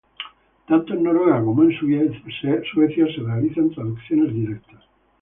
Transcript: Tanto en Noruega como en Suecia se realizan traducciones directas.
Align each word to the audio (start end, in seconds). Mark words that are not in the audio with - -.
Tanto 0.67 0.95
en 0.95 1.03
Noruega 1.03 1.43
como 1.43 1.61
en 1.61 1.77
Suecia 1.77 3.05
se 3.05 3.21
realizan 3.21 3.69
traducciones 3.69 4.33
directas. 4.33 4.81